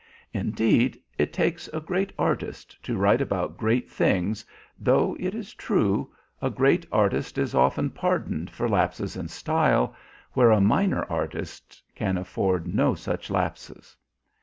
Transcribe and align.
Indeed, 0.33 0.99
it 1.19 1.31
takes 1.31 1.67
a 1.67 1.79
great 1.79 2.11
artist 2.17 2.81
to 2.85 2.97
write 2.97 3.21
about 3.21 3.55
great 3.55 3.87
things, 3.87 4.43
though, 4.79 5.15
it 5.19 5.35
is 5.35 5.53
true, 5.53 6.11
a 6.41 6.49
great 6.49 6.87
artist 6.91 7.37
is 7.37 7.53
often 7.53 7.91
pardoned 7.91 8.49
for 8.49 8.67
lapses 8.67 9.15
in 9.15 9.27
style, 9.27 9.95
where 10.33 10.49
a 10.49 10.59
minor 10.59 11.03
artist 11.05 11.83
can 11.93 12.17
afford 12.17 12.65
no 12.65 12.95
such 12.95 13.29
lapses. 13.29 13.95